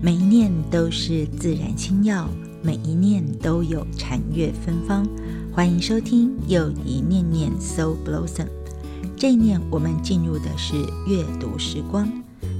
[0.00, 2.28] 每一念都是自然清药，
[2.62, 5.04] 每一念都有禅悦芬芳。
[5.52, 8.46] 欢迎收听又一念念 So Blossom。
[9.16, 10.76] 这一念，我们进入的是
[11.08, 12.08] 阅读时光，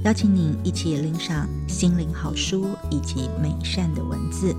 [0.03, 4.53] 邀请您一起领赏心灵好书以及美善的文字。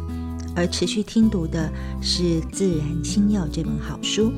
[0.57, 1.71] 而持续听读的
[2.01, 4.33] 是《自然清药》这本好书，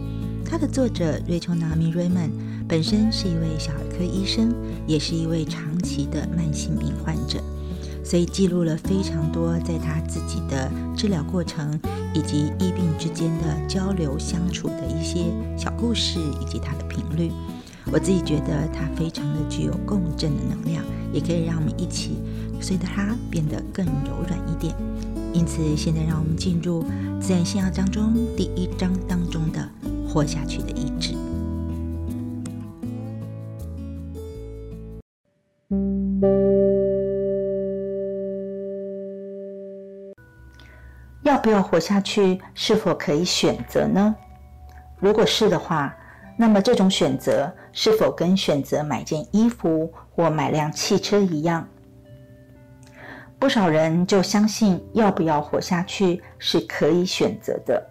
[0.44, 2.30] 它的作者 Rachel Nami Raymond
[2.66, 4.52] 本身是一位小儿科医生，
[4.84, 7.40] 也是一位长期的慢性病患者。
[8.04, 11.78] 所以记录了非常多在他自己的治疗过程
[12.14, 17.30] 以及医病之间的交流相处的一些小故事，以及它的频率。
[17.90, 22.18] 我自己觉得它非常的具有共振的能量，也可以让我们一起
[22.60, 24.74] 随着它变得更柔软一点。
[25.32, 26.84] 因此，现在让我们进入
[27.20, 29.68] 自然信药章中第一章当中的
[30.06, 31.14] 活下去的意志。
[41.42, 42.40] 不要活下去？
[42.54, 44.14] 是否可以选择呢？
[44.98, 45.94] 如果是的话，
[46.36, 51.66] 那么这种选择是否跟选择买件衣服或买辆汽车一样？
[53.38, 57.84] 不少人就相信要不要活下去是可以选择的。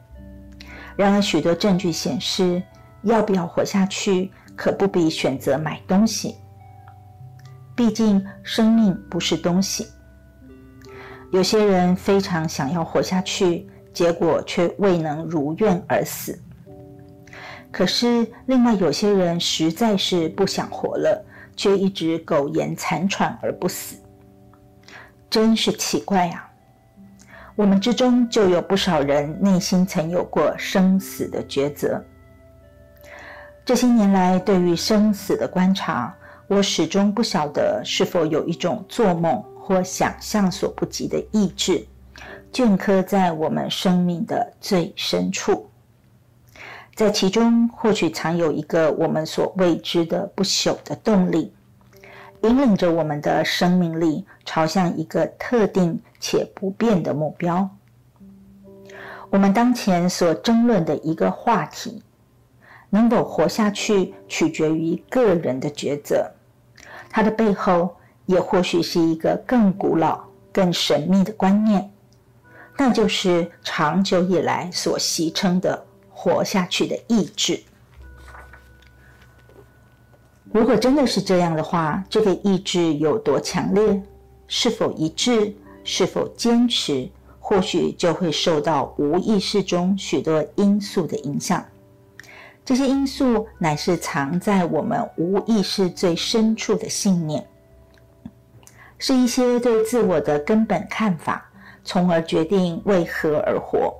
[0.95, 2.63] 然而，许多证据显示，
[3.01, 6.37] 要不要活下去可不比选择买东西。
[7.75, 9.87] 毕竟，生命不是东西。
[11.31, 16.37] 有些人非常想要活下去，结果却未能如愿而死。
[17.71, 23.95] 可是，另外有些人实在是不想活了，却一直苟延残喘而不死，
[25.29, 26.51] 真是奇怪啊！
[27.55, 32.03] 我们之中就有不少人内心曾有过生死的抉择。
[33.63, 36.13] 这些年来，对于生死的观察，
[36.47, 39.41] 我始终不晓得是否有一种做梦。
[39.71, 41.87] 或想象所不及的意志，
[42.51, 45.69] 镌刻在我们生命的最深处，
[46.93, 51.53] 在其中或许藏有一个我们所未知的不朽的动力，
[52.41, 57.69] 引领着我们的生命力朝向一个特定且不变的目标。
[59.29, 62.03] 我们当前所争论的一个话题，
[62.89, 66.29] 能否活下去，取决于个人的抉择，
[67.09, 67.95] 它的背后。
[68.31, 71.91] 也或许是一个更古老、更神秘的观念，
[72.77, 77.61] 那就是长久以来所习称的活下去的意志。
[80.53, 84.01] 如果真的是这样的话，这个意志有多强烈，
[84.47, 85.53] 是否一致，
[85.83, 91.65] 是否坚持，或许就会受到无意识中许多因素的影响。
[92.63, 97.45] 这些因素乃是藏在我们无意识最深处的信念。
[99.03, 101.49] 是一些对自我的根本看法，
[101.83, 103.91] 从而决定为何而活。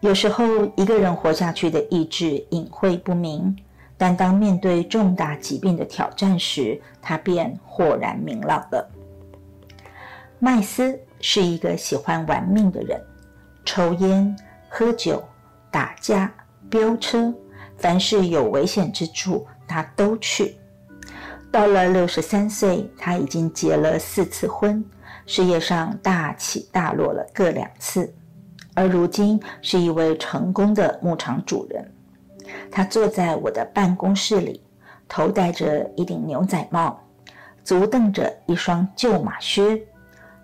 [0.00, 3.54] 有时候，一个人活下去的意志隐晦不明，
[3.98, 8.90] 但当面对重大疾病的挑战时，他便豁然明朗了。
[10.38, 12.98] 麦斯是一个喜欢玩命的人，
[13.62, 14.34] 抽烟、
[14.70, 15.22] 喝酒、
[15.70, 16.32] 打架、
[16.70, 17.30] 飙车，
[17.76, 20.56] 凡是有危险之处，他都去。
[21.52, 24.82] 到了六十三岁，他已经结了四次婚，
[25.26, 28.10] 事业上大起大落了各两次，
[28.72, 31.92] 而如今是一位成功的牧场主人。
[32.70, 34.62] 他坐在我的办公室里，
[35.06, 36.98] 头戴着一顶牛仔帽，
[37.62, 39.78] 足蹬着一双旧马靴，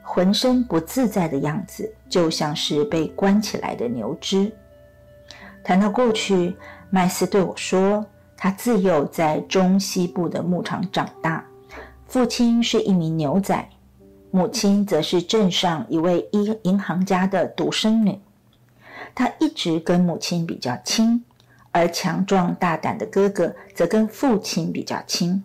[0.03, 4.53] 浑身不自在的样子，就像是被关起来的牛只。
[5.65, 6.55] 谈到过去，
[6.91, 8.05] 麦斯对我说。
[8.41, 11.45] 他自幼在中西部的牧场长大，
[12.07, 13.69] 父亲是一名牛仔，
[14.31, 18.17] 母亲则是镇上一位银银行家的独生女。
[19.13, 21.25] 他一直跟母亲比较亲，
[21.73, 25.43] 而强壮大胆的哥哥则跟父亲比较亲。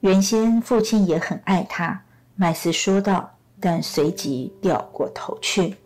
[0.00, 2.02] 原先父亲也很爱他，
[2.36, 5.76] 麦斯说道，但随即掉过头去。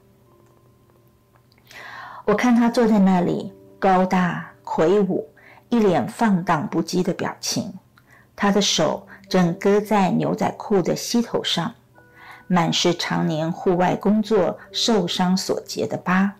[2.24, 5.28] 我看他坐在那里，高大魁梧。
[5.68, 7.74] 一脸放荡不羁的表情，
[8.34, 11.74] 他的手正搁在牛仔裤的膝头上，
[12.46, 16.34] 满是常年户外工作受伤所结的疤。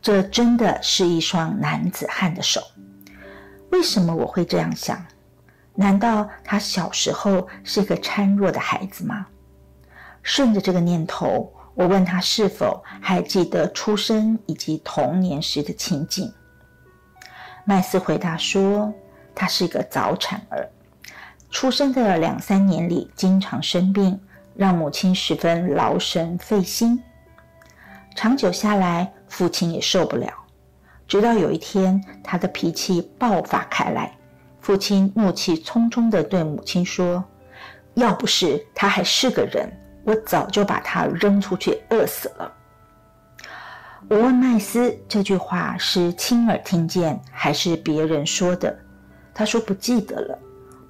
[0.00, 2.60] 这真的是一双男子汉的手。
[3.70, 5.04] 为什么我会这样想？
[5.74, 9.26] 难道他小时候是个孱弱的孩子吗？
[10.22, 16.32] 顺着这个念头，我问他是否还记得出生以及童年时的情景。
[17.68, 18.94] 麦斯回答说
[19.34, 20.70] ：“他是一个早产儿，
[21.50, 24.20] 出生的两三年里经常生病，
[24.54, 27.02] 让母亲十分劳神费心。
[28.14, 30.32] 长久下来，父亲也受不了。
[31.08, 34.16] 直到有一天，他的脾气爆发开来，
[34.60, 37.24] 父亲怒气冲冲地对母亲说
[37.94, 39.68] ：“要不是他还是个人，
[40.04, 42.52] 我早就把他扔出去饿死了。”
[44.08, 48.78] 我问麦斯这句话是亲耳听见还是别人说的，
[49.34, 50.38] 他说不记得了。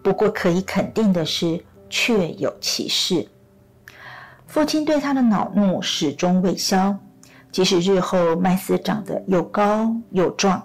[0.02, 1.58] 不过可以肯定的是，
[1.88, 3.26] 确有其事。
[4.46, 6.94] 父亲对他的恼怒始终未消，
[7.50, 10.62] 即使日后麦斯长得又高又壮。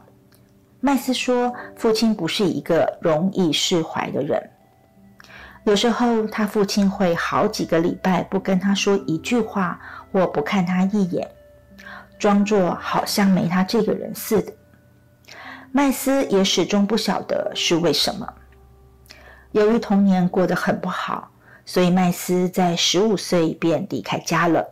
[0.82, 4.50] 麦斯说，父亲不是一个容易释怀的人。
[5.64, 9.80] 有时候，他父亲会好几个礼拜不跟他说一句话，
[10.12, 11.26] 或不看他一眼。
[12.22, 14.54] 装作好像没他这个人似的，
[15.72, 18.32] 麦斯也始终不晓得是为什么。
[19.54, 21.32] 由于童年过得很不好，
[21.66, 24.68] 所以麦斯在十五岁便离开家了。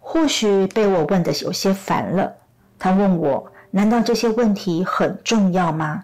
[0.00, 2.34] 或许被我问的有些烦了，
[2.76, 6.02] 他问我：“难道这些问题很重要吗？”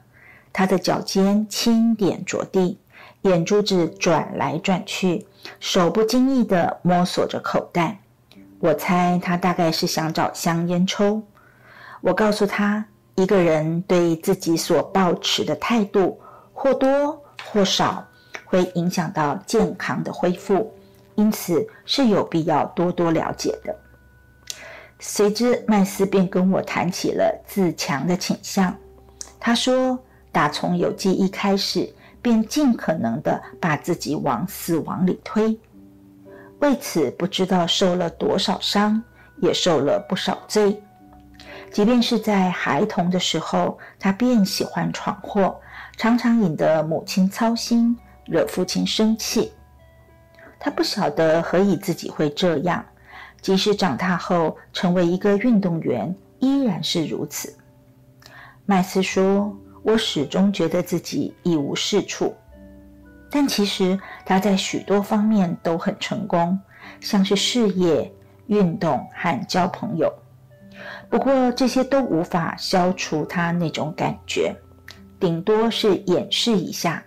[0.54, 2.78] 他的脚尖轻点着地，
[3.22, 5.26] 眼珠子转来转去，
[5.58, 7.98] 手不经意地摸索着口袋。
[8.62, 11.20] 我猜他大概是想找香烟抽。
[12.00, 12.86] 我告诉他，
[13.16, 16.20] 一个人对自己所抱持的态度，
[16.52, 18.06] 或多或少
[18.44, 20.72] 会影响到健康的恢复，
[21.16, 23.76] 因此是有必要多多了解的。
[25.00, 28.72] 随之，麦斯便跟我谈起了自强的倾向。
[29.40, 29.98] 他说，
[30.30, 31.92] 打从有记忆开始，
[32.22, 35.58] 便尽可能的把自己往死亡里推。
[36.62, 39.02] 为此，不知道受了多少伤，
[39.38, 40.80] 也受了不少罪。
[41.72, 45.60] 即便是在孩童的时候，他便喜欢闯祸，
[45.96, 49.52] 常常引得母亲操心，惹父亲生气。
[50.60, 52.84] 他不晓得何以自己会这样，
[53.40, 57.52] 即使长大后成为一个运动员，依然是如此。
[58.66, 62.32] 麦斯说：“我始终觉得自己一无是处。”
[63.34, 66.60] 但其实他在许多方面都很成功，
[67.00, 68.12] 像是事业、
[68.46, 70.12] 运动和交朋友。
[71.08, 74.54] 不过这些都无法消除他那种感觉，
[75.18, 77.02] 顶多是掩饰一下。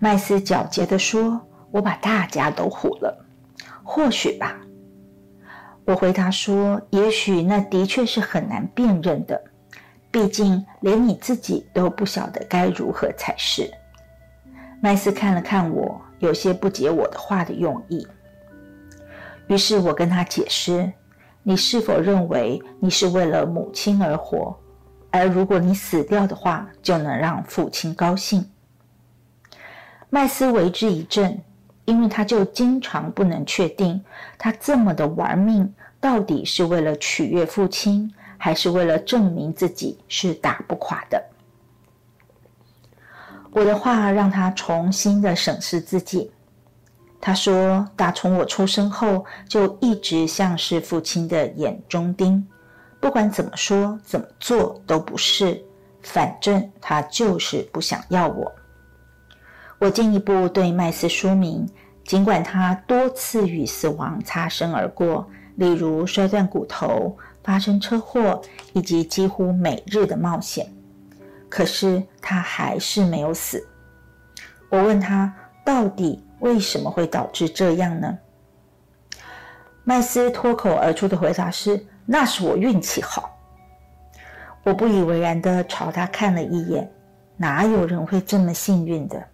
[0.00, 3.24] 麦斯狡黠地说：“我把大家都唬了，
[3.84, 4.58] 或许吧。”
[5.86, 9.40] 我回答说：“也许那的确是很难辨认的，
[10.10, 13.70] 毕竟连你自己都不晓得该如何才是。”
[14.80, 18.06] 麦斯看了看我，有些不解我的话的用意。
[19.48, 20.92] 于是我跟他解释
[21.42, 24.56] ：“你是否认为你是为了母亲而活？
[25.10, 28.44] 而如果你死掉的话，就能让父亲高兴？”
[30.10, 31.40] 麦斯为之一振，
[31.84, 34.04] 因为他就经常不能确定，
[34.36, 41.22] 他这么的玩命，到底是为了取悦父亲，还是为了证明自己是打不垮的。
[43.56, 46.30] 我的话让他重新的审视自己。
[47.18, 52.46] 他说：“打从我出生后，就一直像是父亲的眼中钉，
[53.00, 55.58] 不管怎么说怎么做都不是，
[56.02, 58.52] 反正他就是不想要我。”
[59.80, 61.66] 我进一步对麦斯说明，
[62.04, 68.38] 尽管他多次与死亡擦身而过，例如摔断骨头、发生车祸，
[68.74, 70.70] 以及几乎每日的冒险。
[71.56, 73.66] 可是他还是没有死。
[74.68, 75.34] 我问他，
[75.64, 78.18] 到底为什么会导致这样呢？
[79.82, 83.34] 麦斯脱口而出的回答是：“那是我运气好。”
[84.64, 86.92] 我不以为然的朝他看了一眼，
[87.38, 89.26] 哪有人会这么幸运的？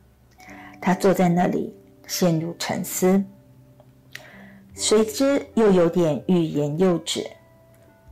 [0.81, 1.75] 他坐在那里
[2.07, 3.21] 陷入沉思，
[4.75, 7.27] 随之又有点欲言又止。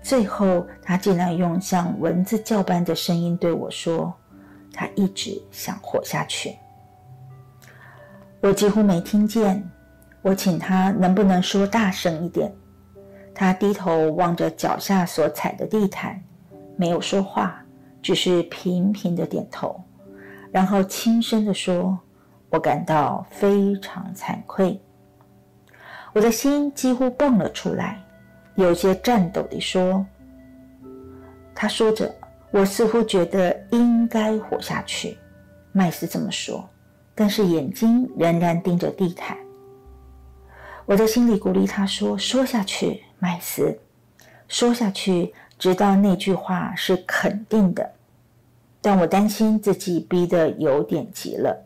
[0.03, 4.13] 最后，他竟然用像蚊子叫般的声音对我说
[4.73, 6.57] ：“他一直想活下去。”
[8.41, 9.63] 我几乎没听见。
[10.23, 12.53] 我请他能不能说大声一点。
[13.35, 16.23] 他低头望着脚下所踩的地毯，
[16.77, 17.65] 没有说话，
[18.03, 19.83] 只是频频的点头，
[20.51, 21.99] 然后轻声的说
[22.51, 24.79] ：“我感到非常惭愧。”
[26.13, 28.03] 我的心几乎蹦了出来。
[28.55, 30.05] 有些颤抖地说
[31.55, 32.15] ：“他说着，
[32.51, 35.17] 我似乎觉得应该活下去。”
[35.73, 36.69] 麦斯这么说，
[37.15, 39.37] 但是眼睛仍然盯着地毯。
[40.85, 43.79] 我在心里鼓励他说：“说下去，麦斯，
[44.49, 47.89] 说下去，直到那句话是肯定的。”
[48.83, 51.57] 但我担心自己逼得有点急了。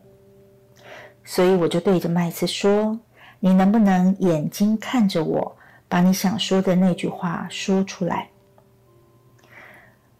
[1.23, 2.99] 所以我就对着麦斯说
[3.39, 8.29] ：“你能不能眼睛看着我，把你想说的那句话说出来？”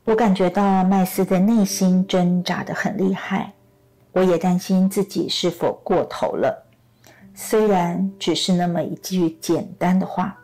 [0.06, 3.52] 我感觉到麦斯的内心挣扎的很厉害，
[4.12, 6.64] 我也担心自己是否过头了。
[7.34, 10.38] 虽然只是那么一句简单的话，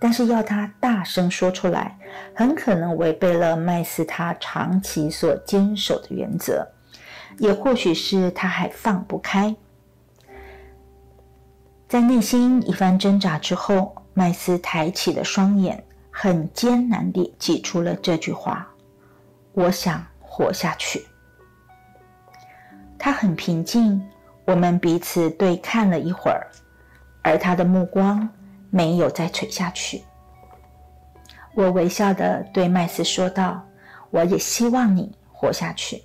[0.00, 1.96] 但是要他大声说出来，
[2.34, 6.66] 很可能违背了麦斯他长期所坚守的原则，
[7.38, 9.54] 也或许是他还放不开。
[11.88, 18.68] 在内心一番挣扎之后，麦斯抬起了双眼，很艰难地挤出了这句话
[19.54, 21.06] ：“我想活下去。”
[22.98, 24.06] 他很平静，
[24.44, 26.46] 我们彼此对看了一会儿，
[27.22, 28.28] 而他的目光
[28.68, 30.02] 没有再垂下去。
[31.54, 33.66] 我微笑地对麦斯说道
[34.12, 36.02] ：“我也希望你活下去。”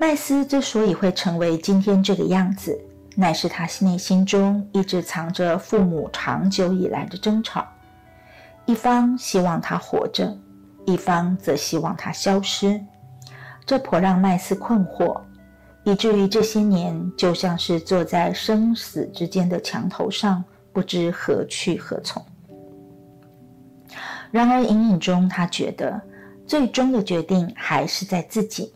[0.00, 2.76] 麦斯之所以会成为今天这个样子，
[3.14, 7.66] 乃是他内心中一直藏着父母长久以来的争吵，
[8.64, 10.36] 一方希望他活着，
[10.86, 12.80] 一方则希望他消失。
[13.66, 15.20] 这颇让麦斯困惑，
[15.84, 20.42] 以至于这些年就像是坐在生死之间的墙头上，
[20.72, 22.24] 不知何去何从。
[24.30, 26.00] 然而隐隐中，他觉得
[26.46, 28.72] 最终的决定还是在自己。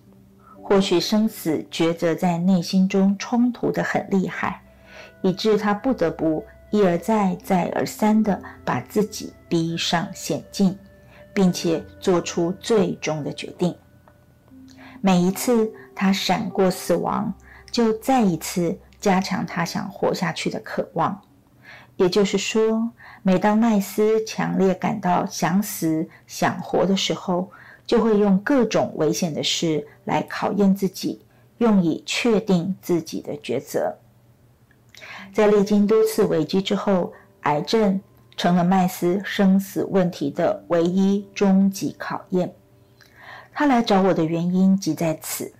[0.68, 4.60] 或许生死抉择在内心中冲突的很厉害，
[5.22, 10.76] 以致他不得不一而再、再而三的把自己逼上险境，
[11.32, 13.72] 并且做出最终的决定。
[15.00, 17.32] 每一次他闪过死亡，
[17.70, 21.22] 就再一次加强他想活下去的渴望。
[21.94, 22.90] 也就是说，
[23.22, 27.52] 每当麦斯强烈感到想死、想活的时候，
[27.86, 31.24] 就会用各种危险的事来考验自己，
[31.58, 33.96] 用以确定自己的抉择。
[35.32, 37.12] 在历经多次危机之后，
[37.42, 38.00] 癌症
[38.36, 42.52] 成了麦斯生死问题的唯一终极考验。
[43.52, 45.52] 他来找我的原因即在此：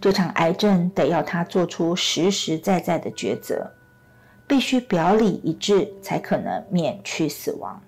[0.00, 3.72] 这场癌症得要他做出实实在在的抉择，
[4.46, 7.80] 必须表里一致，才可能免去死亡。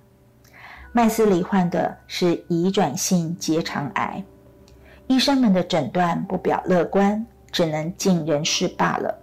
[0.92, 4.25] 麦斯里患的是移转性结肠癌，
[5.07, 9.16] 医生们的诊断不表乐观，只能尽人事罢了。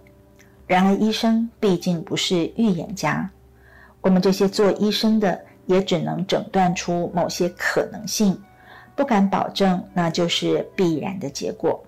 [0.66, 3.28] 然而，医生毕竟不是预言家，
[4.00, 8.40] 我们这些做医生的也只能诊断出某些可能性，
[8.94, 11.84] 不敢保证那就是必然的结果。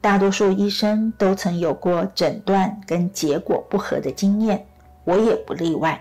[0.00, 4.64] 大多数医生都曾有过诊断跟结果不合的经验，
[5.04, 6.00] 我也不例外。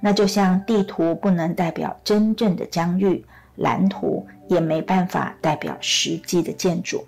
[0.00, 3.24] 那就像地图不能代表真正的疆域，
[3.56, 7.04] 蓝图也没办法代表实际的建筑。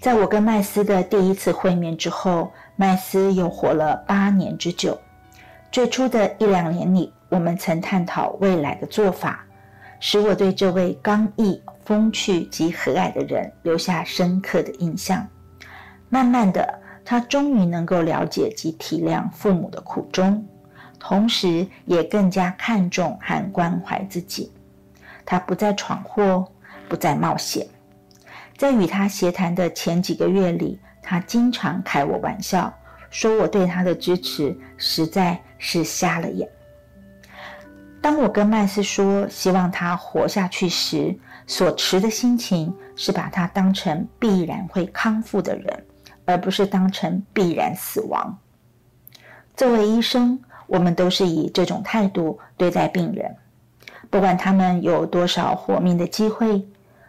[0.00, 4.96] 在我跟麦斯的第一次会面之后，麦斯又活了八年之久。
[5.70, 9.44] 最初的一两年里，我们曾探讨未来的做法，
[10.00, 15.26] 使我对这位刚毅、风趣及和蔼的人留下深刻的印象。
[16.08, 20.46] 慢慢的，他终于能够了解及体谅父母的苦衷。
[20.98, 24.52] 同时，也更加看重和关怀自己。
[25.24, 26.46] 他不再闯祸，
[26.88, 27.66] 不再冒险。
[28.56, 32.72] 在与他协谈的前几个月里，他经常开我玩笑，
[33.10, 36.48] 说我对他的支持实在是瞎了眼。
[38.00, 45.86] 当我跟麦斯说希望他活下去时，所持的心情是把他当成必然会康复的人，
[46.24, 48.36] 而不是当成必然死亡。
[49.54, 50.40] 作为医生。
[50.68, 53.34] 我们都是以这种态度对待病人，
[54.08, 56.64] 不管他们有多少活命的机会，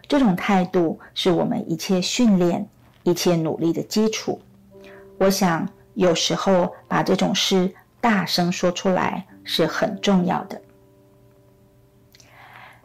[0.07, 2.67] 这种态度是我们一切训练、
[3.03, 4.41] 一切努力的基础。
[5.19, 10.59] 我想，有时候把这种事大声说出来是很重要的。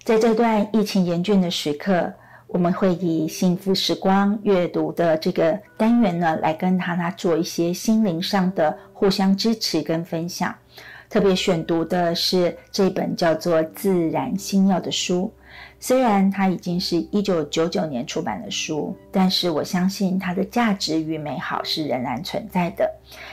[0.04, 2.12] 在这段疫情严峻的时刻。
[2.54, 10.54] 我们会以幸福时光阅读的这个单元呢，来跟他他做一些心灵上的互相支持跟分享。
[11.10, 15.32] 特别选读的是这本叫做《自然星耀》的书。
[15.80, 22.88] 虽然它已经是一九九九年出版的书，但是我相信它的价值与美好是仍然存在的。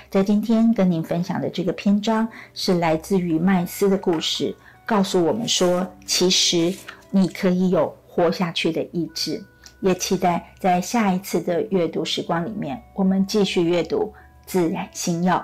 [0.09, 6.73] 在今天跟您分享的这个篇章，是来自于麦斯的故事，告诉我们说，其实
[7.11, 7.95] 你可以有。
[8.13, 9.41] 活下去的意志，
[9.79, 13.99] 也期待在下一次的阅读时光里面，我们继续阅读
[14.45, 15.37] 《自然星耀》。